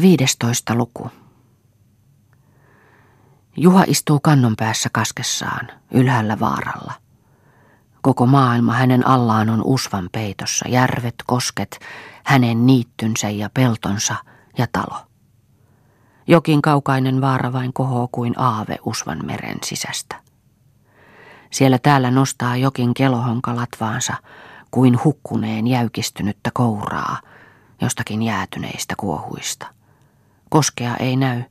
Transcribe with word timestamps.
Viidestoista 0.00 0.74
luku. 0.74 1.10
Juha 3.56 3.84
istuu 3.86 4.20
kannon 4.20 4.56
päässä 4.56 4.88
kaskessaan, 4.92 5.68
ylhäällä 5.90 6.40
vaaralla. 6.40 6.92
Koko 8.02 8.26
maailma 8.26 8.72
hänen 8.72 9.06
allaan 9.06 9.50
on 9.50 9.62
usvan 9.64 10.08
peitossa, 10.12 10.68
järvet, 10.68 11.14
kosket, 11.26 11.80
hänen 12.24 12.66
niittynsä 12.66 13.30
ja 13.30 13.50
peltonsa 13.54 14.16
ja 14.58 14.66
talo. 14.72 14.96
Jokin 16.26 16.62
kaukainen 16.62 17.20
vaara 17.20 17.52
vain 17.52 17.72
kohoo 17.72 18.08
kuin 18.12 18.34
aave 18.36 18.76
usvan 18.84 19.26
meren 19.26 19.58
sisästä. 19.64 20.16
Siellä 21.50 21.78
täällä 21.78 22.10
nostaa 22.10 22.56
jokin 22.56 22.94
kelohonka 22.94 23.56
latvaansa 23.56 24.14
kuin 24.70 25.04
hukkuneen 25.04 25.66
jäykistynyttä 25.66 26.50
kouraa 26.54 27.20
jostakin 27.80 28.22
jäätyneistä 28.22 28.94
kuohuista. 28.96 29.79
Koskea 30.50 30.96
ei 30.96 31.16
näy, 31.16 31.42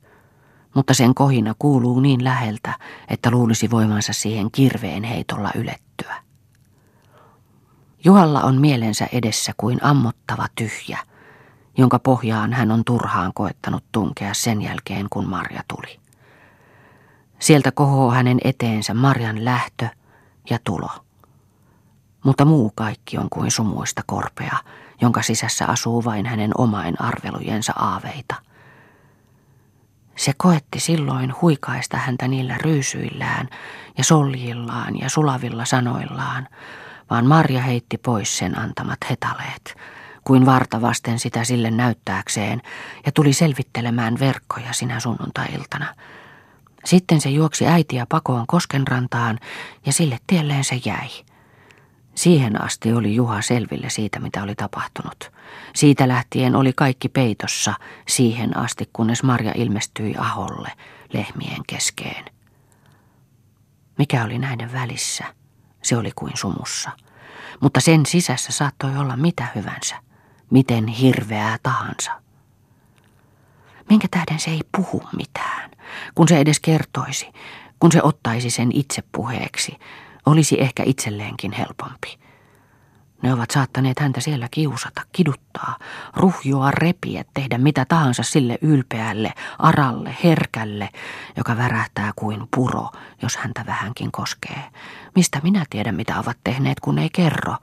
mutta 0.74 0.94
sen 0.94 1.14
kohina 1.14 1.54
kuuluu 1.58 2.00
niin 2.00 2.24
läheltä, 2.24 2.78
että 3.08 3.30
luulisi 3.30 3.70
voimansa 3.70 4.12
siihen 4.12 4.50
kirveen 4.50 5.04
heitolla 5.04 5.50
ylettyä. 5.54 6.14
Juhalla 8.04 8.42
on 8.42 8.60
mielensä 8.60 9.08
edessä 9.12 9.52
kuin 9.56 9.78
ammottava 9.82 10.46
tyhjä, 10.54 10.98
jonka 11.78 11.98
pohjaan 11.98 12.52
hän 12.52 12.70
on 12.70 12.84
turhaan 12.84 13.32
koettanut 13.34 13.84
tunkea 13.92 14.34
sen 14.34 14.62
jälkeen, 14.62 15.06
kun 15.10 15.28
Marja 15.28 15.62
tuli. 15.68 16.00
Sieltä 17.38 17.72
kohoo 17.72 18.10
hänen 18.10 18.38
eteensä 18.44 18.94
Marjan 18.94 19.44
lähtö 19.44 19.88
ja 20.50 20.58
tulo. 20.64 20.90
Mutta 22.24 22.44
muu 22.44 22.72
kaikki 22.74 23.18
on 23.18 23.30
kuin 23.30 23.50
sumuista 23.50 24.02
korpea, 24.06 24.56
jonka 25.00 25.22
sisässä 25.22 25.66
asuu 25.66 26.04
vain 26.04 26.26
hänen 26.26 26.50
omain 26.58 27.00
arvelujensa 27.00 27.72
aaveita– 27.76 28.34
se 30.20 30.32
koetti 30.36 30.80
silloin 30.80 31.34
huikaista 31.42 31.96
häntä 31.96 32.28
niillä 32.28 32.58
ryysyillään 32.58 33.48
ja 33.98 34.04
soljillaan 34.04 34.98
ja 34.98 35.10
sulavilla 35.10 35.64
sanoillaan, 35.64 36.48
vaan 37.10 37.26
Marja 37.26 37.62
heitti 37.62 37.98
pois 37.98 38.38
sen 38.38 38.58
antamat 38.58 38.98
hetaleet, 39.10 39.76
kuin 40.24 40.46
vartavasten 40.46 41.18
sitä 41.18 41.44
sille 41.44 41.70
näyttääkseen, 41.70 42.62
ja 43.06 43.12
tuli 43.12 43.32
selvittelemään 43.32 44.18
verkkoja 44.18 44.72
sinä 44.72 45.00
sunnuntai-iltana. 45.00 45.94
Sitten 46.84 47.20
se 47.20 47.30
juoksi 47.30 47.66
äitiä 47.66 48.06
pakoon 48.08 48.46
koskenrantaan, 48.46 49.38
ja 49.86 49.92
sille 49.92 50.18
tielleen 50.26 50.64
se 50.64 50.80
jäi. 50.84 51.08
Siihen 52.14 52.62
asti 52.62 52.92
oli 52.92 53.14
Juha 53.14 53.42
selville 53.42 53.90
siitä, 53.90 54.20
mitä 54.20 54.42
oli 54.42 54.54
tapahtunut. 54.54 55.32
Siitä 55.74 56.08
lähtien 56.08 56.56
oli 56.56 56.72
kaikki 56.76 57.08
peitossa 57.08 57.74
siihen 58.08 58.56
asti, 58.56 58.90
kunnes 58.92 59.22
Marja 59.22 59.52
ilmestyi 59.54 60.14
aholle 60.18 60.72
lehmien 61.12 61.60
keskeen. 61.66 62.24
Mikä 63.98 64.24
oli 64.24 64.38
näiden 64.38 64.72
välissä? 64.72 65.24
Se 65.82 65.96
oli 65.96 66.10
kuin 66.14 66.32
sumussa. 66.34 66.90
Mutta 67.60 67.80
sen 67.80 68.06
sisässä 68.06 68.52
saattoi 68.52 68.96
olla 68.96 69.16
mitä 69.16 69.46
hyvänsä, 69.54 69.96
miten 70.50 70.86
hirveää 70.86 71.56
tahansa. 71.62 72.10
Minkä 73.88 74.08
tähden 74.10 74.40
se 74.40 74.50
ei 74.50 74.60
puhu 74.76 75.02
mitään, 75.16 75.70
kun 76.14 76.28
se 76.28 76.38
edes 76.38 76.60
kertoisi, 76.60 77.32
kun 77.80 77.92
se 77.92 78.02
ottaisi 78.02 78.50
sen 78.50 78.70
itse 78.72 79.02
puheeksi, 79.12 79.78
olisi 80.26 80.60
ehkä 80.60 80.82
itselleenkin 80.86 81.52
helpompi. 81.52 82.20
Ne 83.22 83.32
ovat 83.32 83.50
saattaneet 83.50 83.98
häntä 83.98 84.20
siellä 84.20 84.48
kiusata, 84.50 85.02
kiduttaa, 85.12 85.76
ruhjoa 86.16 86.70
repiä, 86.70 87.24
tehdä 87.34 87.58
mitä 87.58 87.84
tahansa 87.84 88.22
sille 88.22 88.58
ylpeälle, 88.62 89.32
aralle, 89.58 90.16
herkälle, 90.24 90.88
joka 91.36 91.56
värähtää 91.56 92.12
kuin 92.16 92.48
puro, 92.56 92.88
jos 93.22 93.36
häntä 93.36 93.64
vähänkin 93.66 94.12
koskee. 94.12 94.62
Mistä 95.14 95.40
minä 95.42 95.64
tiedän, 95.70 95.94
mitä 95.94 96.18
ovat 96.18 96.36
tehneet, 96.44 96.80
kun 96.80 96.98
ei 96.98 97.08
kerro, 97.12 97.56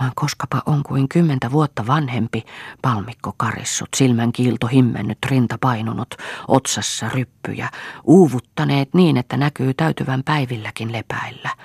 vaan 0.00 0.12
koskapa 0.14 0.62
on 0.66 0.82
kuin 0.82 1.08
kymmentä 1.08 1.50
vuotta 1.50 1.86
vanhempi, 1.86 2.44
palmikko 2.82 3.34
karissut, 3.36 3.88
silmän 3.96 4.32
kiilto 4.32 4.66
himmennyt, 4.66 5.18
rinta 5.26 5.58
painunut, 5.60 6.14
otsassa 6.48 7.08
ryppyjä, 7.08 7.68
uuvuttaneet 8.04 8.94
niin, 8.94 9.16
että 9.16 9.36
näkyy 9.36 9.74
täytyvän 9.74 10.22
päivilläkin 10.24 10.92
lepäillä– 10.92 11.50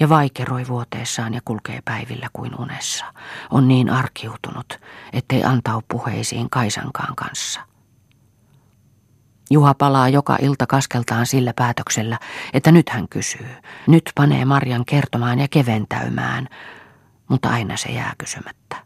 ja 0.00 0.08
vaikeroi 0.08 0.68
vuoteessaan 0.68 1.34
ja 1.34 1.40
kulkee 1.44 1.80
päivillä 1.84 2.28
kuin 2.32 2.60
unessa. 2.60 3.04
On 3.50 3.68
niin 3.68 3.90
arkiutunut, 3.90 4.80
ettei 5.12 5.44
antau 5.44 5.82
puheisiin 5.88 6.50
Kaisankaan 6.50 7.16
kanssa. 7.16 7.60
Juha 9.50 9.74
palaa 9.74 10.08
joka 10.08 10.38
ilta 10.42 10.66
kaskeltaan 10.66 11.26
sillä 11.26 11.52
päätöksellä, 11.56 12.18
että 12.52 12.72
nyt 12.72 12.88
hän 12.88 13.08
kysyy. 13.08 13.56
Nyt 13.86 14.10
panee 14.14 14.44
Marjan 14.44 14.84
kertomaan 14.84 15.38
ja 15.38 15.48
keventäymään, 15.50 16.48
mutta 17.28 17.50
aina 17.50 17.76
se 17.76 17.88
jää 17.88 18.12
kysymättä. 18.18 18.76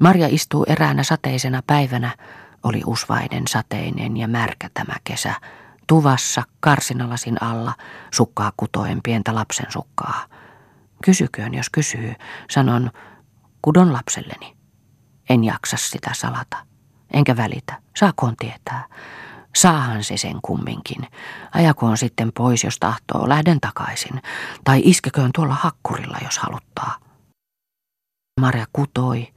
Marja 0.00 0.28
istuu 0.30 0.64
eräänä 0.68 1.02
sateisena 1.02 1.62
päivänä, 1.66 2.10
oli 2.62 2.82
usvainen, 2.86 3.48
sateinen 3.48 4.16
ja 4.16 4.28
märkä 4.28 4.70
tämä 4.74 4.94
kesä, 5.04 5.34
Tuvassa 5.90 6.42
karsinalasin 6.60 7.42
alla 7.42 7.72
sukkaa 8.14 8.52
kutoen 8.56 9.00
pientä 9.02 9.34
lapsen 9.34 9.66
sukkaa. 9.68 10.26
Kysyköön, 11.04 11.54
jos 11.54 11.70
kysyy. 11.70 12.14
Sanon, 12.50 12.90
kudon 13.62 13.92
lapselleni. 13.92 14.56
En 15.30 15.44
jaksa 15.44 15.76
sitä 15.76 16.10
salata. 16.12 16.56
Enkä 17.12 17.36
välitä. 17.36 17.78
Saakoon 17.96 18.36
tietää. 18.36 18.86
Saahan 19.56 20.04
se 20.04 20.16
sen 20.16 20.38
kumminkin. 20.42 21.08
Ajakoon 21.54 21.96
sitten 21.96 22.32
pois, 22.32 22.64
jos 22.64 22.78
tahtoo. 22.78 23.28
Lähden 23.28 23.60
takaisin. 23.60 24.22
Tai 24.64 24.80
iskeköön 24.84 25.30
tuolla 25.34 25.54
hakkurilla, 25.54 26.18
jos 26.24 26.38
haluttaa. 26.38 26.98
Marja 28.40 28.66
kutoi 28.72 29.28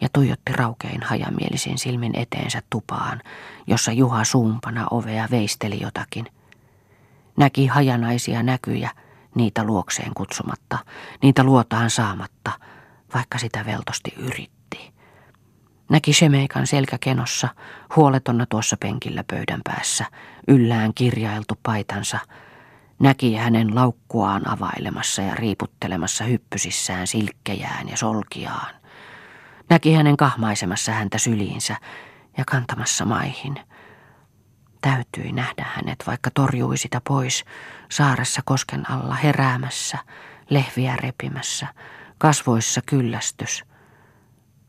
ja 0.00 0.08
tuijotti 0.12 0.52
raukein 0.52 1.02
hajamielisin 1.02 1.78
silmin 1.78 2.18
eteensä 2.18 2.62
tupaan, 2.70 3.22
jossa 3.66 3.92
Juha 3.92 4.24
suumpana 4.24 4.86
ovea 4.90 5.28
veisteli 5.30 5.80
jotakin. 5.80 6.26
Näki 7.36 7.66
hajanaisia 7.66 8.42
näkyjä, 8.42 8.90
niitä 9.34 9.64
luokseen 9.64 10.14
kutsumatta, 10.14 10.78
niitä 11.22 11.44
luotaan 11.44 11.90
saamatta, 11.90 12.52
vaikka 13.14 13.38
sitä 13.38 13.66
veltosti 13.66 14.14
yritti. 14.16 14.92
Näki 15.90 16.12
Shemeikan 16.12 16.66
selkäkenossa, 16.66 17.48
huoletonna 17.96 18.46
tuossa 18.46 18.76
penkillä 18.76 19.24
pöydän 19.30 19.60
päässä, 19.64 20.04
yllään 20.48 20.94
kirjailtu 20.94 21.54
paitansa, 21.62 22.18
näki 22.98 23.34
hänen 23.34 23.74
laukkuaan 23.74 24.48
availemassa 24.48 25.22
ja 25.22 25.34
riiputtelemassa 25.34 26.24
hyppysissään 26.24 27.06
silkkejään 27.06 27.88
ja 27.88 27.96
solkiaan. 27.96 28.77
Näki 29.68 29.94
hänen 29.94 30.16
kahmaisemassa 30.16 30.92
häntä 30.92 31.18
syliinsä 31.18 31.76
ja 32.36 32.44
kantamassa 32.44 33.04
maihin. 33.04 33.60
Täytyi 34.80 35.32
nähdä 35.32 35.66
hänet, 35.74 36.04
vaikka 36.06 36.30
torjui 36.34 36.76
sitä 36.76 37.00
pois, 37.08 37.44
saaressa 37.90 38.42
kosken 38.44 38.90
alla 38.90 39.14
heräämässä, 39.14 39.98
lehviä 40.50 40.96
repimässä, 40.96 41.66
kasvoissa 42.18 42.80
kyllästys. 42.86 43.64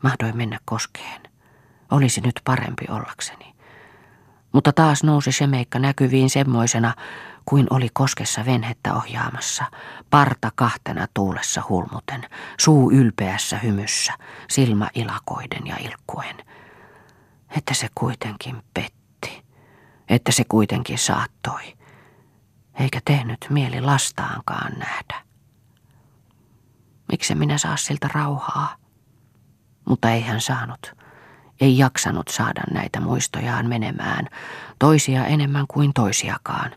Mahdoin 0.02 0.36
mennä 0.36 0.58
koskeen. 0.64 1.22
Olisi 1.90 2.20
nyt 2.20 2.40
parempi 2.44 2.84
ollakseni. 2.88 3.54
Mutta 4.52 4.72
taas 4.72 5.02
nousi 5.04 5.32
se 5.32 5.46
meikka 5.46 5.78
näkyviin 5.78 6.30
semmoisena, 6.30 6.94
kuin 7.44 7.66
oli 7.70 7.88
koskessa 7.92 8.44
venhettä 8.44 8.94
ohjaamassa, 8.94 9.64
parta 10.10 10.52
kahtena 10.54 11.06
tuulessa 11.14 11.62
hulmuten, 11.68 12.26
suu 12.60 12.90
ylpeässä 12.92 13.58
hymyssä, 13.58 14.12
silmä 14.48 14.90
ilakoiden 14.94 15.66
ja 15.66 15.76
ilkkuen. 15.76 16.36
Että 17.56 17.74
se 17.74 17.88
kuitenkin 17.94 18.62
petti, 18.74 19.44
että 20.08 20.32
se 20.32 20.44
kuitenkin 20.48 20.98
saattoi, 20.98 21.76
eikä 22.80 23.00
tehnyt 23.04 23.46
mieli 23.50 23.80
lastaankaan 23.80 24.72
nähdä. 24.78 25.22
Miksi 27.12 27.34
minä 27.34 27.58
saa 27.58 27.76
siltä 27.76 28.08
rauhaa? 28.14 28.76
Mutta 29.88 30.10
ei 30.10 30.20
hän 30.20 30.40
saanut 30.40 30.99
ei 31.60 31.78
jaksanut 31.78 32.28
saada 32.28 32.62
näitä 32.70 33.00
muistojaan 33.00 33.68
menemään, 33.68 34.28
toisia 34.78 35.26
enemmän 35.26 35.66
kuin 35.68 35.92
toisiakaan. 35.94 36.70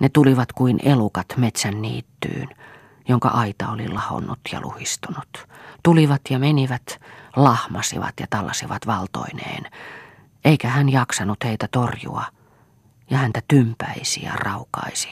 Ne 0.00 0.08
tulivat 0.08 0.52
kuin 0.52 0.80
elukat 0.82 1.26
metsän 1.36 1.82
niittyyn, 1.82 2.48
jonka 3.08 3.28
aita 3.28 3.68
oli 3.68 3.88
lahonnut 3.88 4.38
ja 4.52 4.60
luhistunut. 4.60 5.48
Tulivat 5.82 6.20
ja 6.30 6.38
menivät, 6.38 7.00
lahmasivat 7.36 8.14
ja 8.20 8.26
tallasivat 8.30 8.86
valtoineen, 8.86 9.64
eikä 10.44 10.68
hän 10.68 10.88
jaksanut 10.88 11.44
heitä 11.44 11.68
torjua, 11.70 12.24
ja 13.10 13.18
häntä 13.18 13.42
tympäisi 13.48 14.24
ja 14.24 14.32
raukaisi. 14.32 15.08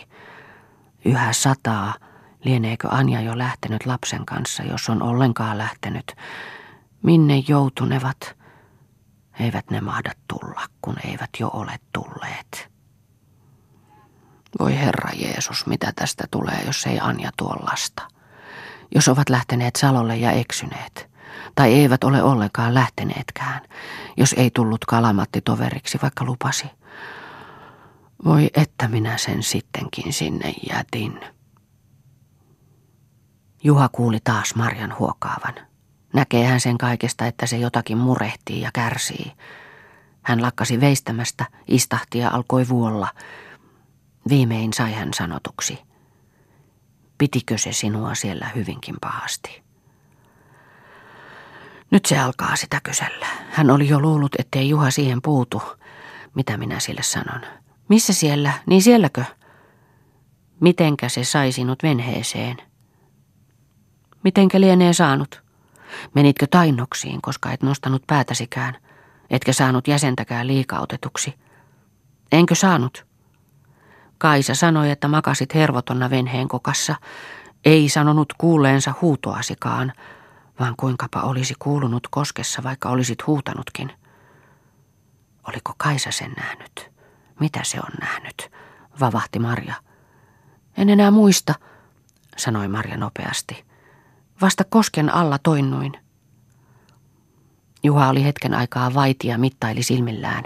Yhä 1.05 1.33
sataa, 1.33 1.95
lieneekö 2.45 2.89
Anja 2.89 3.21
jo 3.21 3.39
lähtenyt 3.39 3.87
lapsen 3.87 4.27
kanssa, 4.27 4.63
jos 4.63 4.89
on 4.89 5.03
ollenkaan 5.03 5.59
lähtenyt, 5.59 6.17
minne 7.03 7.43
joutunevat– 7.49 8.19
Eivät 9.43 9.71
ne 9.71 9.81
mahda 9.81 10.11
tulla, 10.29 10.67
kun 10.83 10.97
eivät 11.05 11.31
jo 11.39 11.51
ole 11.53 11.81
tulleet. 11.93 12.73
Voi 14.59 14.79
Herra 14.79 15.11
Jeesus, 15.15 15.67
mitä 15.67 15.93
tästä 15.97 16.25
tulee, 16.31 16.63
jos 16.67 16.87
ei 16.87 17.01
Anja 17.01 17.31
tuo 17.37 17.57
lasta. 17.71 18.03
Jos 18.95 19.09
ovat 19.09 19.29
lähteneet 19.29 19.77
Salolle 19.77 20.17
ja 20.17 20.33
eksyneet, 20.33 21.11
tai 21.55 21.73
eivät 21.75 22.05
ole 22.05 22.23
ollenkaan 22.23 22.75
lähteneetkään, 22.75 23.61
jos 24.17 24.35
ei 24.39 24.51
tullut 24.51 24.85
kalamatti 24.85 25.41
toveriksi, 25.41 25.99
vaikka 26.03 26.25
lupasi. 26.25 26.67
Voi 28.25 28.51
että 28.55 28.89
minä 28.89 29.19
sen 29.19 29.43
sittenkin 29.43 30.13
sinne 30.13 30.55
jätin. 30.71 31.21
Juha 33.65 33.89
kuuli 33.89 34.19
taas 34.25 34.55
Marjan 34.55 34.99
huokaavan. 34.99 35.72
Näkee 36.13 36.45
hän 36.45 36.61
sen 36.61 36.79
kaikesta, 36.79 37.27
että 37.27 37.47
se 37.47 37.57
jotakin 37.57 37.99
murehtii 37.99 38.61
ja 38.61 38.71
kärsii. 38.75 39.33
Hän 40.23 40.43
lakkasi 40.43 40.81
veistämästä, 40.81 41.45
istahti 41.69 42.19
ja 42.19 42.31
alkoi 42.31 42.69
vuolla. 42.69 43.09
Viimein 44.29 44.73
sai 44.73 44.93
hän 44.93 45.15
sanotuksi. 45.15 45.79
Pitikö 47.19 47.59
se 47.59 47.73
sinua 47.73 48.15
siellä 48.15 48.49
hyvinkin 48.55 48.95
pahasti? 49.01 49.63
Nyt 51.91 52.07
se 52.07 52.19
alkaa 52.19 52.57
sitä 52.57 52.81
kysellä. 52.83 53.27
Hän 53.51 53.71
oli 53.71 53.89
jo 53.89 54.01
luullut, 54.01 54.35
ettei 54.39 54.69
Juha 54.69 54.91
siihen 54.91 55.23
puutu. 55.23 55.63
Mitä 56.35 56.57
minä 56.57 56.81
sille 56.81 57.03
sanon? 57.03 57.41
Missä 57.89 58.13
siellä? 58.13 58.53
Niin 58.67 58.83
sielläkö? 58.83 59.25
Mitenkä 60.61 61.09
se 61.09 61.25
sai 61.25 61.53
sinut 61.53 61.83
venheeseen? 61.83 62.57
Mitenkä 64.25 64.61
lienee 64.61 64.93
saanut? 64.93 65.42
Menitkö 66.15 66.47
tainnoksiin, 66.51 67.23
koska 67.23 67.53
et 67.53 67.63
nostanut 67.63 68.03
päätäsikään, 68.07 68.77
etkä 69.31 69.53
saanut 69.53 69.89
jäsentäkään 69.89 70.47
liikautetuksi? 70.47 71.35
Enkö 72.33 72.55
saanut? 72.55 73.07
Kaisa 74.19 74.55
sanoi, 74.55 74.91
että 74.91 75.09
makasit 75.09 75.55
hervotonna 75.55 76.11
venheen 76.11 76.49
kokassa, 76.49 76.95
ei 77.65 77.89
sanonut 77.89 78.33
kuulleensa 78.39 78.95
huutoasikaan, 79.01 79.93
vaan 80.61 80.75
kuinkapa 80.77 81.21
olisi 81.21 81.55
kuulunut 81.59 82.09
koskessa, 82.11 82.63
vaikka 82.63 82.89
olisit 82.89 83.27
huutanutkin. 83.27 83.93
Oliko 85.49 85.75
Kaisa 85.77 86.11
sen 86.11 86.33
nähnyt? 86.37 86.91
Mitä 87.41 87.61
se 87.63 87.79
on 87.79 87.93
nähnyt? 88.01 88.51
Vavahti 89.01 89.39
Marja. 89.39 89.75
En 90.77 90.91
enää 90.91 91.11
muista, 91.11 91.55
sanoi 92.37 92.69
Marja 92.69 92.97
nopeasti. 92.97 93.65
Vasta 94.43 94.65
kosken 94.65 95.15
alla 95.15 95.39
toinnuin. 95.39 95.93
Juha 97.83 98.09
oli 98.09 98.25
hetken 98.25 98.55
aikaa 98.55 98.95
vaiti 98.95 99.29
ja 99.29 99.39
mittaili 99.39 99.83
silmillään. 99.83 100.45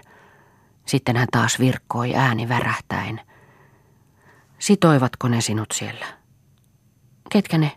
Sitten 0.87 1.17
hän 1.17 1.29
taas 1.33 1.59
virkkoi 1.59 2.15
ääni 2.15 2.49
värähtäen. 2.49 3.21
Sitoivatko 4.59 5.29
ne 5.29 5.41
sinut 5.41 5.69
siellä? 5.75 6.07
Ketkä 7.31 7.59
ne? 7.59 7.73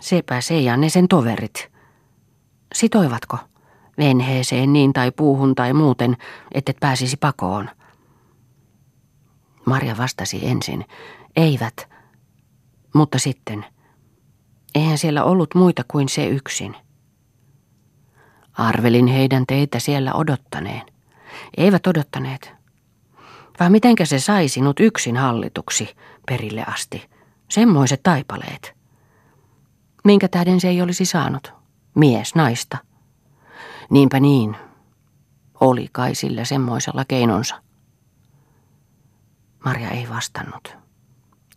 Sepä 0.00 0.40
se 0.40 0.60
ja 0.60 0.76
ne 0.76 0.88
sen 0.88 1.08
toverit. 1.08 1.72
Sitoivatko? 2.74 3.38
Venheeseen 3.98 4.72
niin 4.72 4.92
tai 4.92 5.10
puuhun 5.10 5.54
tai 5.54 5.72
muuten, 5.72 6.16
ettet 6.52 6.76
pääsisi 6.80 7.16
pakoon. 7.16 7.70
Marja 9.66 9.96
vastasi 9.96 10.48
ensin. 10.48 10.84
Eivät. 11.36 11.88
Mutta 12.94 13.18
sitten. 13.18 13.73
Eihän 14.74 14.98
siellä 14.98 15.24
ollut 15.24 15.54
muita 15.54 15.82
kuin 15.88 16.08
se 16.08 16.26
yksin. 16.26 16.76
Arvelin 18.52 19.06
heidän 19.06 19.46
teitä 19.46 19.78
siellä 19.78 20.12
odottaneen. 20.14 20.82
Eivät 21.56 21.86
odottaneet. 21.86 22.52
Vai 23.60 23.70
mitenkä 23.70 24.04
se 24.04 24.18
sai 24.18 24.48
sinut 24.48 24.80
yksin 24.80 25.16
hallituksi 25.16 25.96
perille 26.26 26.64
asti? 26.64 27.08
Semmoiset 27.48 28.02
taipaleet. 28.02 28.74
Minkä 30.04 30.28
tähden 30.28 30.60
se 30.60 30.68
ei 30.68 30.82
olisi 30.82 31.04
saanut? 31.04 31.52
Mies, 31.94 32.34
naista. 32.34 32.78
Niinpä 33.90 34.20
niin. 34.20 34.56
Oli 35.60 35.88
kai 35.92 36.14
sillä 36.14 36.44
semmoisella 36.44 37.04
keinonsa. 37.04 37.62
Marja 39.64 39.90
ei 39.90 40.08
vastannut. 40.08 40.76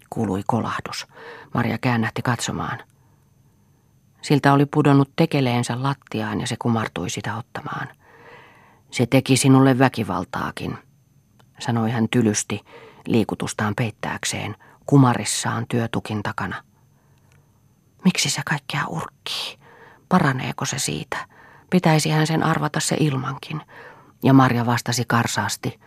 Kuului 0.09 0.41
kolahdus. 0.47 1.07
Marja 1.53 1.77
käännähti 1.77 2.21
katsomaan. 2.21 2.79
Siltä 4.21 4.53
oli 4.53 4.65
pudonnut 4.65 5.09
tekeleensä 5.15 5.83
lattiaan 5.83 6.41
ja 6.41 6.47
se 6.47 6.55
kumartui 6.59 7.09
sitä 7.09 7.37
ottamaan. 7.37 7.87
Se 8.91 9.05
teki 9.05 9.37
sinulle 9.37 9.79
väkivaltaakin, 9.79 10.77
sanoi 11.59 11.91
hän 11.91 12.09
tylysti 12.11 12.61
liikutustaan 13.07 13.73
peittääkseen, 13.75 14.55
kumarissaan 14.85 15.65
työtukin 15.67 16.23
takana. 16.23 16.63
Miksi 18.05 18.29
se 18.29 18.41
kaikkea 18.45 18.85
urkkii? 18.87 19.59
Paraneeko 20.09 20.65
se 20.65 20.79
siitä? 20.79 21.17
Pitäisi 21.69 22.09
hän 22.09 22.27
sen 22.27 22.43
arvata 22.43 22.79
se 22.79 22.97
ilmankin. 22.99 23.61
Ja 24.23 24.33
Marja 24.33 24.65
vastasi 24.65 25.03
karsaasti. 25.07 25.79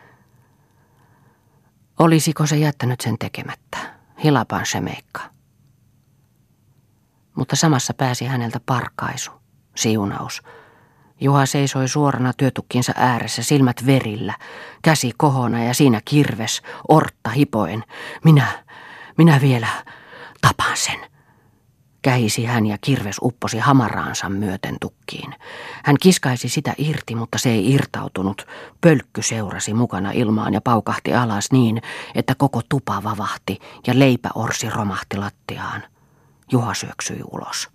Olisiko 1.98 2.46
se 2.46 2.56
jättänyt 2.56 3.00
sen 3.00 3.18
tekemättä? 3.18 3.78
Hilapan 4.24 4.66
se 4.66 4.80
meikka. 4.80 5.20
Mutta 7.34 7.56
samassa 7.56 7.94
pääsi 7.94 8.24
häneltä 8.24 8.60
parkaisu, 8.66 9.30
siunaus. 9.76 10.42
Juha 11.20 11.46
seisoi 11.46 11.88
suorana 11.88 12.32
työtukkinsa 12.32 12.92
ääressä, 12.96 13.42
silmät 13.42 13.86
verillä, 13.86 14.34
käsi 14.82 15.12
kohona 15.16 15.64
ja 15.64 15.74
siinä 15.74 16.00
kirves, 16.04 16.62
ortta 16.88 17.30
hipoen. 17.30 17.84
Minä, 18.24 18.46
minä 19.18 19.40
vielä 19.40 19.68
tapan 20.40 20.76
sen. 20.76 21.10
Kähisi 22.02 22.44
hän 22.44 22.66
ja 22.66 22.78
kirves 22.80 23.16
upposi 23.22 23.58
hamaraansa 23.58 24.28
myöten 24.28 24.76
tukkiin. 24.80 25.34
Hän 25.84 25.96
kiskaisi 26.00 26.48
sitä 26.48 26.74
irti, 26.78 27.14
mutta 27.14 27.38
se 27.38 27.50
ei 27.50 27.72
irtautunut. 27.72 28.46
Pölkky 28.80 29.22
seurasi 29.22 29.74
mukana 29.74 30.10
ilmaan 30.10 30.54
ja 30.54 30.60
paukahti 30.60 31.14
alas 31.14 31.52
niin, 31.52 31.82
että 32.14 32.34
koko 32.34 32.60
tupa 32.68 33.02
vavahti 33.02 33.58
ja 33.86 33.98
leipäorsi 33.98 34.70
romahti 34.70 35.16
lattiaan. 35.16 35.82
Juha 36.52 36.74
syöksyi 36.74 37.20
ulos. 37.32 37.68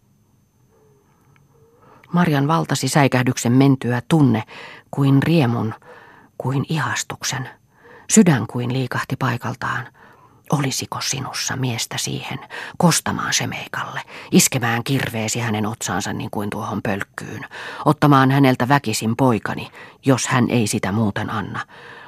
Marjan 2.13 2.47
valtasi 2.47 2.87
säikähdyksen 2.87 3.51
mentyä 3.51 4.01
tunne 4.07 4.43
kuin 4.91 5.23
riemun, 5.23 5.73
kuin 6.37 6.65
ihastuksen. 6.69 7.49
Sydän 8.09 8.47
kuin 8.47 8.73
liikahti 8.73 9.15
paikaltaan. 9.15 9.87
Olisiko 10.51 11.01
sinussa 11.01 11.55
miestä 11.55 11.97
siihen, 11.97 12.39
kostamaan 12.77 13.33
se 13.33 13.47
meikalle, 13.47 14.01
iskemään 14.31 14.83
kirveesi 14.83 15.39
hänen 15.39 15.65
otsaansa 15.65 16.13
niin 16.13 16.29
kuin 16.31 16.49
tuohon 16.49 16.81
pölkkyyn, 16.81 17.45
ottamaan 17.85 18.31
häneltä 18.31 18.67
väkisin 18.67 19.15
poikani, 19.15 19.71
jos 20.05 20.27
hän 20.27 20.49
ei 20.49 20.67
sitä 20.67 20.91
muuten 20.91 21.29
anna? 21.29 21.59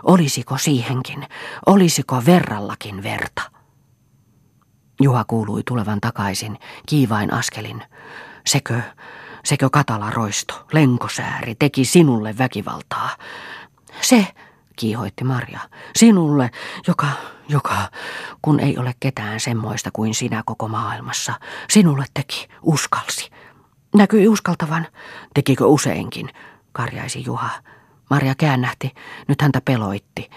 Olisiko 0.03 0.57
siihenkin, 0.57 1.27
olisiko 1.65 2.21
verrallakin 2.25 3.03
verta? 3.03 3.56
Juha 5.01 5.23
kuului 5.27 5.61
tulevan 5.63 6.01
takaisin, 6.01 6.59
kiivain 6.85 7.33
askelin. 7.33 7.83
Sekö, 8.45 8.81
sekö 9.43 9.69
katala 9.69 10.09
roisto, 10.09 10.65
lenkosääri, 10.73 11.55
teki 11.55 11.85
sinulle 11.85 12.37
väkivaltaa? 12.37 13.09
Se, 14.01 14.27
kiihoitti 14.75 15.23
Marja, 15.23 15.59
sinulle, 15.95 16.51
joka, 16.87 17.07
joka, 17.49 17.77
kun 18.41 18.59
ei 18.59 18.77
ole 18.77 18.95
ketään 18.99 19.39
semmoista 19.39 19.89
kuin 19.93 20.13
sinä 20.13 20.43
koko 20.45 20.67
maailmassa, 20.67 21.33
sinulle 21.69 22.05
teki, 22.13 22.47
uskalsi. 22.61 23.31
Näkyi 23.95 24.27
uskaltavan, 24.27 24.87
tekikö 25.33 25.65
useinkin, 25.65 26.29
karjaisi 26.71 27.23
Juha. 27.25 27.49
Marja 28.09 28.35
käännähti, 28.35 28.91
nyt 29.27 29.41
häntä 29.41 29.61
peloitti. 29.65 30.29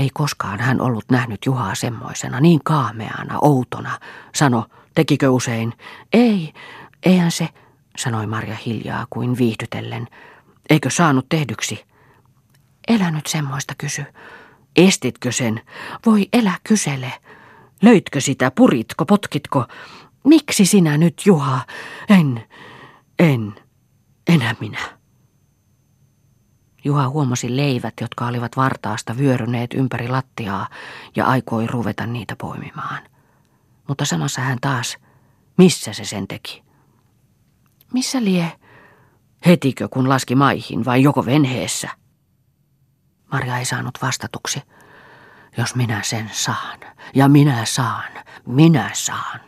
Ei 0.00 0.10
koskaan 0.14 0.60
hän 0.60 0.80
ollut 0.80 1.04
nähnyt 1.10 1.46
Juhaa 1.46 1.74
semmoisena, 1.74 2.40
niin 2.40 2.60
kaameana, 2.64 3.38
outona. 3.42 3.98
Sano, 4.34 4.66
tekikö 4.94 5.30
usein? 5.30 5.72
Ei, 6.12 6.52
eihän 7.02 7.30
se, 7.30 7.48
sanoi 7.96 8.26
Marja 8.26 8.56
hiljaa 8.66 9.06
kuin 9.10 9.38
viihdytellen. 9.38 10.08
Eikö 10.70 10.90
saanut 10.90 11.28
tehdyksi? 11.28 11.84
Elä 12.88 13.10
nyt 13.10 13.26
semmoista 13.26 13.74
kysy. 13.78 14.04
Estitkö 14.76 15.32
sen? 15.32 15.60
Voi 16.06 16.28
elä 16.32 16.54
kysele. 16.64 17.12
Löytkö 17.82 18.20
sitä, 18.20 18.50
puritko, 18.50 19.04
potkitko? 19.06 19.66
Miksi 20.24 20.66
sinä 20.66 20.98
nyt, 20.98 21.22
Juha? 21.26 21.60
En, 22.08 22.44
en, 23.18 23.54
enää 24.28 24.54
minä. 24.60 24.99
Juha 26.84 27.08
huomasi 27.08 27.56
leivät, 27.56 27.94
jotka 28.00 28.26
olivat 28.26 28.56
vartaasta 28.56 29.16
vyöryneet 29.18 29.74
ympäri 29.74 30.08
lattiaa 30.08 30.68
ja 31.16 31.26
aikoi 31.26 31.66
ruveta 31.66 32.06
niitä 32.06 32.36
poimimaan. 32.36 33.02
Mutta 33.88 34.04
samassa 34.04 34.40
hän 34.40 34.58
taas, 34.60 34.96
missä 35.58 35.92
se 35.92 36.04
sen 36.04 36.28
teki? 36.28 36.62
Missä 37.92 38.24
lie? 38.24 38.52
Hetikö 39.46 39.88
kun 39.88 40.08
laski 40.08 40.34
maihin 40.34 40.84
vai 40.84 41.02
joko 41.02 41.26
venheessä? 41.26 41.88
Marja 43.32 43.58
ei 43.58 43.64
saanut 43.64 43.98
vastatuksi. 44.02 44.62
Jos 45.58 45.74
minä 45.74 46.02
sen 46.02 46.30
saan, 46.32 46.78
ja 47.14 47.28
minä 47.28 47.64
saan, 47.64 48.12
minä 48.46 48.90
saan. 48.92 49.40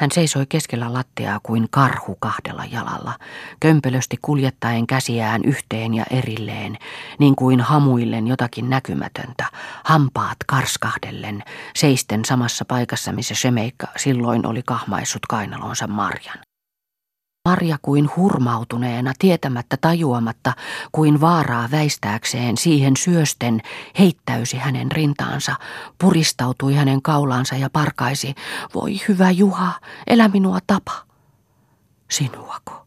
Hän 0.00 0.10
seisoi 0.12 0.46
keskellä 0.48 0.92
lattiaa 0.92 1.40
kuin 1.42 1.66
karhu 1.70 2.16
kahdella 2.20 2.64
jalalla, 2.64 3.12
kömpelösti 3.60 4.16
kuljettaen 4.22 4.86
käsiään 4.86 5.44
yhteen 5.44 5.94
ja 5.94 6.04
erilleen, 6.10 6.76
niin 7.18 7.36
kuin 7.36 7.60
hamuillen 7.60 8.26
jotakin 8.26 8.70
näkymätöntä, 8.70 9.44
hampaat 9.84 10.36
karskahdellen, 10.46 11.42
seisten 11.76 12.24
samassa 12.24 12.64
paikassa, 12.64 13.12
missä 13.12 13.34
Shemeikka 13.34 13.86
silloin 13.96 14.46
oli 14.46 14.62
kahmaissut 14.66 15.26
kainalonsa 15.26 15.86
Marjan. 15.86 16.49
Marja 17.44 17.78
kuin 17.82 18.10
hurmautuneena, 18.16 19.12
tietämättä 19.18 19.76
tajuamatta, 19.80 20.52
kuin 20.92 21.20
vaaraa 21.20 21.70
väistääkseen 21.70 22.56
siihen 22.56 22.96
syösten, 22.96 23.60
heittäysi 23.98 24.56
hänen 24.56 24.92
rintaansa, 24.92 25.54
puristautui 25.98 26.74
hänen 26.74 27.02
kaulaansa 27.02 27.56
ja 27.56 27.70
parkaisi, 27.70 28.34
voi 28.74 29.00
hyvä 29.08 29.30
Juha, 29.30 29.72
elä 30.06 30.28
minua 30.28 30.58
tapa. 30.66 30.92
Sinuako? 32.10 32.86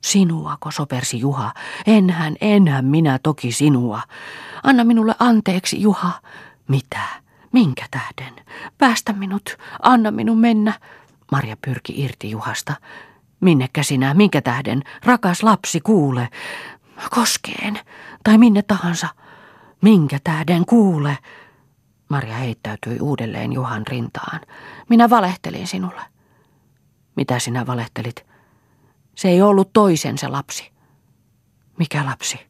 Sinuako, 0.00 0.70
sopersi 0.70 1.20
Juha. 1.20 1.52
Enhän, 1.86 2.36
enhän 2.40 2.84
minä 2.84 3.18
toki 3.22 3.52
sinua. 3.52 4.02
Anna 4.62 4.84
minulle 4.84 5.14
anteeksi, 5.18 5.82
Juha. 5.82 6.12
Mitä? 6.68 7.02
Minkä 7.52 7.86
tähden? 7.90 8.44
Päästä 8.78 9.12
minut, 9.12 9.56
anna 9.82 10.10
minun 10.10 10.38
mennä. 10.38 10.72
Marja 11.32 11.56
pyrki 11.64 12.02
irti 12.02 12.30
Juhasta. 12.30 12.74
Minnekä 13.42 13.82
sinä, 13.82 14.14
minkä 14.14 14.42
tähden, 14.42 14.82
rakas 15.04 15.42
lapsi, 15.42 15.80
kuule. 15.80 16.28
Koskeen, 17.10 17.80
tai 18.24 18.38
minne 18.38 18.62
tahansa. 18.62 19.08
Minkä 19.82 20.18
tähden, 20.24 20.66
kuule. 20.66 21.18
Maria 22.08 22.34
heittäytyi 22.34 23.00
uudelleen 23.00 23.52
Juhan 23.52 23.86
rintaan. 23.86 24.40
Minä 24.88 25.10
valehtelin 25.10 25.66
sinulle. 25.66 26.02
Mitä 27.16 27.38
sinä 27.38 27.66
valehtelit? 27.66 28.26
Se 29.14 29.28
ei 29.28 29.42
ollut 29.42 29.72
toisen 29.72 30.18
se 30.18 30.28
lapsi. 30.28 30.72
Mikä 31.78 32.04
lapsi? 32.06 32.40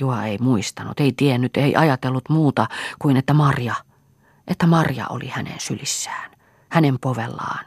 Juha 0.00 0.24
ei 0.24 0.38
muistanut, 0.38 1.00
ei 1.00 1.12
tiennyt, 1.12 1.56
ei 1.56 1.76
ajatellut 1.76 2.28
muuta 2.28 2.66
kuin 2.98 3.16
että 3.16 3.34
Marja, 3.34 3.74
että 4.46 4.66
Marja 4.66 5.06
oli 5.08 5.28
hänen 5.28 5.60
sylissään, 5.60 6.30
hänen 6.68 6.98
povellaan, 7.00 7.64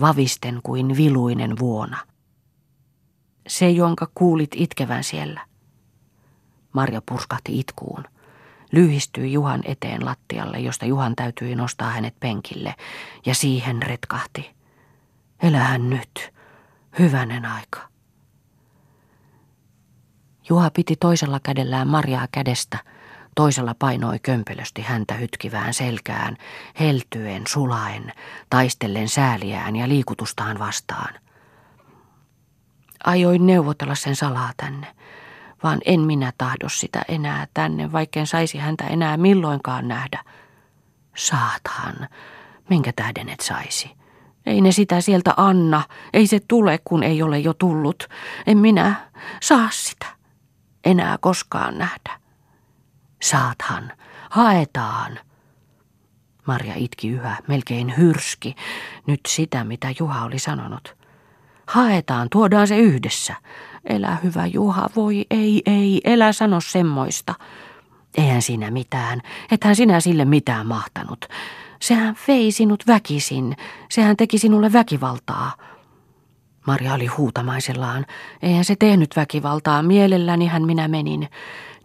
vavisten 0.00 0.60
kuin 0.62 0.96
viluinen 0.96 1.58
vuona. 1.58 1.98
Se, 3.48 3.70
jonka 3.70 4.10
kuulit 4.14 4.50
itkevän 4.54 5.04
siellä. 5.04 5.40
Marja 6.72 7.02
purskahti 7.08 7.58
itkuun. 7.58 8.04
Lyhistyi 8.72 9.32
Juhan 9.32 9.62
eteen 9.64 10.04
lattialle, 10.04 10.58
josta 10.58 10.86
Juhan 10.86 11.16
täytyi 11.16 11.54
nostaa 11.54 11.90
hänet 11.90 12.20
penkille, 12.20 12.74
ja 13.26 13.34
siihen 13.34 13.82
retkahti. 13.82 14.50
Elähän 15.42 15.90
nyt, 15.90 16.32
hyvänen 16.98 17.44
aika. 17.44 17.80
Juha 20.48 20.70
piti 20.70 20.96
toisella 21.00 21.40
kädellään 21.42 21.88
Marjaa 21.88 22.28
kädestä, 22.32 22.78
Toisella 23.34 23.74
painoi 23.78 24.18
kömpelösti 24.18 24.82
häntä 24.82 25.14
hytkivään 25.14 25.74
selkään, 25.74 26.36
heltyen, 26.80 27.42
sulaen, 27.48 28.12
taistellen 28.50 29.08
sääliään 29.08 29.76
ja 29.76 29.88
liikutustaan 29.88 30.58
vastaan. 30.58 31.14
Ajoin 33.04 33.46
neuvotella 33.46 33.94
sen 33.94 34.16
salaa 34.16 34.50
tänne, 34.56 34.86
vaan 35.62 35.78
en 35.84 36.00
minä 36.00 36.32
tahdo 36.38 36.68
sitä 36.68 37.02
enää 37.08 37.46
tänne, 37.54 37.92
vaikken 37.92 38.26
saisi 38.26 38.58
häntä 38.58 38.84
enää 38.84 39.16
milloinkaan 39.16 39.88
nähdä. 39.88 40.24
Saathan, 41.16 42.08
minkä 42.70 42.92
tähden 42.96 43.28
et 43.28 43.40
saisi? 43.40 43.90
Ei 44.46 44.60
ne 44.60 44.72
sitä 44.72 45.00
sieltä 45.00 45.34
anna, 45.36 45.82
ei 46.12 46.26
se 46.26 46.40
tule, 46.48 46.80
kun 46.84 47.02
ei 47.02 47.22
ole 47.22 47.38
jo 47.38 47.54
tullut. 47.54 48.08
En 48.46 48.58
minä 48.58 48.94
saa 49.42 49.68
sitä 49.70 50.06
enää 50.84 51.18
koskaan 51.20 51.78
nähdä. 51.78 52.21
Saathan, 53.22 53.92
haetaan. 54.30 55.18
Marja 56.46 56.74
itki 56.76 57.08
yhä, 57.08 57.36
melkein 57.48 57.96
hyrski, 57.96 58.54
nyt 59.06 59.20
sitä 59.28 59.64
mitä 59.64 59.88
Juha 59.98 60.24
oli 60.24 60.38
sanonut. 60.38 60.96
Haetaan, 61.66 62.28
tuodaan 62.30 62.68
se 62.68 62.78
yhdessä. 62.78 63.34
Elä 63.84 64.16
hyvä 64.24 64.46
Juha, 64.46 64.88
voi 64.96 65.24
ei, 65.30 65.62
ei, 65.66 66.00
elä 66.04 66.32
sano 66.32 66.60
semmoista. 66.60 67.34
Eihän 68.16 68.42
siinä 68.42 68.70
mitään, 68.70 69.20
ethän 69.50 69.76
sinä 69.76 70.00
sille 70.00 70.24
mitään 70.24 70.66
mahtanut. 70.66 71.24
Sehän 71.80 72.16
vei 72.28 72.52
sinut 72.52 72.84
väkisin, 72.86 73.56
sehän 73.90 74.16
teki 74.16 74.38
sinulle 74.38 74.72
väkivaltaa. 74.72 75.52
Marja 76.66 76.94
oli 76.94 77.06
huutamaisellaan. 77.06 78.06
Eihän 78.42 78.64
se 78.64 78.76
tehnyt 78.78 79.16
väkivaltaa, 79.16 79.82
mielelläni 79.82 80.46
hän 80.46 80.66
minä 80.66 80.88
menin 80.88 81.28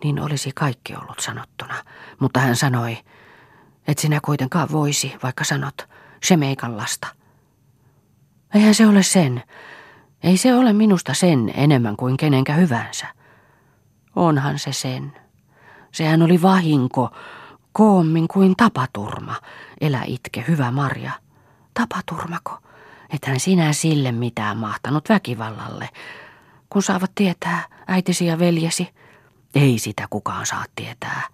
niin 0.03 0.19
olisi 0.19 0.51
kaikki 0.55 0.95
ollut 0.95 1.19
sanottuna. 1.19 1.75
Mutta 2.19 2.39
hän 2.39 2.55
sanoi, 2.55 2.97
et 3.87 3.97
sinä 3.97 4.19
kuitenkaan 4.25 4.67
voisi, 4.71 5.15
vaikka 5.23 5.43
sanot, 5.43 5.89
Shemeikan 6.25 6.77
lasta. 6.77 7.07
Eihän 8.55 8.75
se 8.75 8.87
ole 8.87 9.03
sen. 9.03 9.43
Ei 10.23 10.37
se 10.37 10.55
ole 10.55 10.73
minusta 10.73 11.13
sen 11.13 11.51
enemmän 11.55 11.97
kuin 11.97 12.17
kenenkä 12.17 12.53
hyvänsä. 12.53 13.07
Onhan 14.15 14.59
se 14.59 14.73
sen. 14.73 15.13
Sehän 15.91 16.21
oli 16.21 16.41
vahinko, 16.41 17.09
koommin 17.71 18.27
kuin 18.27 18.55
tapaturma. 18.55 19.35
Elä 19.81 20.03
itke, 20.07 20.45
hyvä 20.47 20.71
Marja. 20.71 21.11
Tapaturmako? 21.73 22.57
Ethän 23.09 23.39
sinä 23.39 23.73
sille 23.73 24.11
mitään 24.11 24.57
mahtanut 24.57 25.09
väkivallalle, 25.09 25.89
kun 26.69 26.83
saavat 26.83 27.11
tietää 27.15 27.63
äitisi 27.87 28.25
ja 28.25 28.39
veljesi. 28.39 28.89
Ei 29.57 29.79
sitä 29.79 30.07
kukaan 30.09 30.45
saa 30.45 30.65
tietää. 30.75 31.27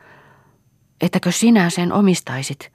Ettäkö 1.02 1.32
sinä 1.32 1.70
sen 1.70 1.94
omistaisit? 1.94 2.74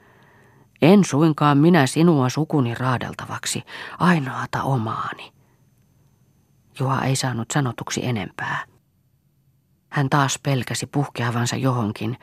En 0.82 1.04
suinkaan 1.04 1.58
minä 1.58 1.86
sinua 1.86 2.28
sukuni 2.28 2.74
raadeltavaksi, 2.74 3.62
ainoata 3.98 4.62
omaani. 4.62 5.32
Juha 6.80 7.04
ei 7.04 7.16
saanut 7.16 7.50
sanotuksi 7.50 8.06
enempää. 8.06 8.64
Hän 9.88 10.10
taas 10.10 10.38
pelkäsi 10.42 10.86
puhkeavansa 10.86 11.56
johonkin, 11.56 12.18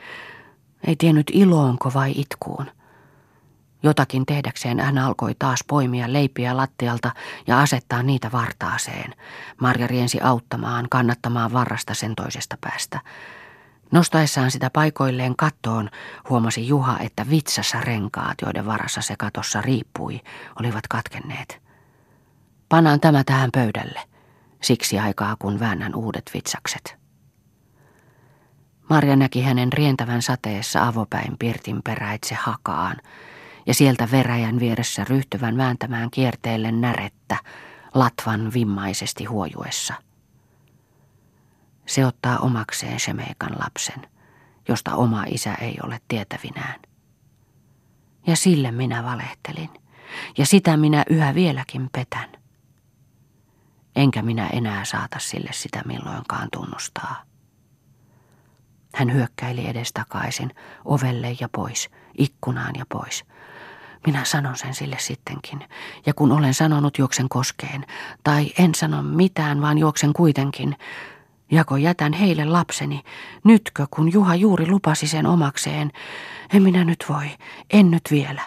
ei 0.86 0.96
tiennyt 0.96 1.30
iloonko 1.32 1.90
vai 1.94 2.12
itkuun. 2.16 2.66
Jotakin 3.82 4.26
tehdäkseen 4.26 4.80
hän 4.80 4.98
alkoi 4.98 5.34
taas 5.38 5.64
poimia 5.68 6.12
leipiä 6.12 6.56
lattialta 6.56 7.10
ja 7.46 7.60
asettaa 7.60 8.02
niitä 8.02 8.32
vartaaseen. 8.32 9.14
Marja 9.60 9.86
riensi 9.86 10.20
auttamaan, 10.20 10.86
kannattamaan 10.90 11.52
varrasta 11.52 11.94
sen 11.94 12.14
toisesta 12.14 12.58
päästä. 12.60 13.00
Nostaessaan 13.92 14.50
sitä 14.50 14.70
paikoilleen 14.70 15.36
kattoon 15.36 15.90
huomasi 16.28 16.68
Juha, 16.68 16.98
että 16.98 17.26
vitsassa 17.30 17.80
renkaat, 17.80 18.34
joiden 18.42 18.66
varassa 18.66 19.00
se 19.02 19.14
katossa 19.18 19.62
riippui, 19.62 20.20
olivat 20.60 20.88
katkenneet. 20.88 21.62
Panaan 22.68 23.00
tämä 23.00 23.24
tähän 23.24 23.50
pöydälle, 23.52 24.00
siksi 24.62 24.98
aikaa 24.98 25.36
kun 25.38 25.60
väännän 25.60 25.94
uudet 25.94 26.30
vitsakset. 26.34 26.96
Marja 28.90 29.16
näki 29.16 29.42
hänen 29.42 29.72
rientävän 29.72 30.22
sateessa 30.22 30.86
avopäin 30.86 31.36
pirtin 31.38 31.80
peräitse 31.84 32.34
hakaan, 32.34 32.96
ja 33.66 33.74
sieltä 33.74 34.08
veräjän 34.10 34.60
vieressä 34.60 35.04
ryhtyvän 35.04 35.56
vääntämään 35.56 36.10
kierteelle 36.10 36.72
närettä, 36.72 37.36
latvan 37.94 38.52
vimmaisesti 38.54 39.24
huojuessa. 39.24 39.94
Se 41.86 42.06
ottaa 42.06 42.38
omakseen 42.38 43.00
Shemeikan 43.00 43.52
lapsen, 43.58 44.08
josta 44.68 44.94
oma 44.94 45.24
isä 45.28 45.54
ei 45.54 45.78
ole 45.82 46.00
tietävinään. 46.08 46.80
Ja 48.26 48.36
sille 48.36 48.70
minä 48.70 49.04
valehtelin, 49.04 49.70
ja 50.38 50.46
sitä 50.46 50.76
minä 50.76 51.04
yhä 51.10 51.34
vieläkin 51.34 51.88
petän. 51.92 52.32
Enkä 53.96 54.22
minä 54.22 54.46
enää 54.46 54.84
saata 54.84 55.18
sille 55.18 55.50
sitä 55.52 55.82
milloinkaan 55.86 56.48
tunnustaa. 56.52 57.22
Hän 58.94 59.12
hyökkäili 59.12 59.66
edestakaisin, 59.66 60.54
ovelle 60.84 61.36
ja 61.40 61.48
pois, 61.48 61.90
ikkunaan 62.18 62.74
ja 62.78 62.86
pois– 62.88 63.24
minä 64.06 64.24
sanon 64.24 64.56
sen 64.56 64.74
sille 64.74 64.96
sittenkin, 64.98 65.64
ja 66.06 66.14
kun 66.14 66.32
olen 66.32 66.54
sanonut 66.54 66.98
juoksen 66.98 67.28
koskeen, 67.28 67.86
tai 68.24 68.52
en 68.58 68.74
sano 68.74 69.02
mitään, 69.02 69.60
vaan 69.60 69.78
juoksen 69.78 70.12
kuitenkin, 70.12 70.76
jako 71.50 71.76
jätän 71.76 72.12
heille 72.12 72.44
lapseni, 72.44 73.02
nytkö 73.44 73.86
kun 73.90 74.12
Juha 74.12 74.34
juuri 74.34 74.68
lupasi 74.68 75.06
sen 75.06 75.26
omakseen, 75.26 75.92
en 76.52 76.62
minä 76.62 76.84
nyt 76.84 77.04
voi, 77.08 77.26
en 77.70 77.90
nyt 77.90 78.02
vielä. 78.10 78.42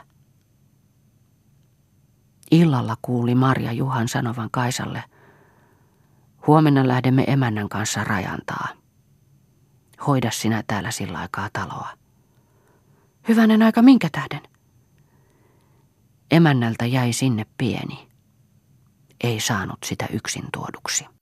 Illalla 2.51 2.97
kuuli 3.01 3.35
Marja 3.35 3.71
Juhan 3.71 4.07
sanovan 4.07 4.49
Kaisalle, 4.51 5.03
Huomenna 6.47 6.87
lähdemme 6.87 7.23
emännän 7.27 7.69
kanssa 7.69 8.03
rajantaa. 8.03 8.67
Hoida 10.07 10.31
sinä 10.31 10.63
täällä 10.67 10.91
sillä 10.91 11.19
aikaa 11.19 11.49
taloa. 11.53 11.89
Hyvänen 13.27 13.61
aika 13.61 13.81
minkä 13.81 14.09
tähden? 14.11 14.41
Emännältä 16.31 16.85
jäi 16.85 17.13
sinne 17.13 17.45
pieni. 17.57 18.07
Ei 19.23 19.39
saanut 19.39 19.77
sitä 19.85 20.07
yksin 20.13 20.45
tuoduksi. 20.53 21.05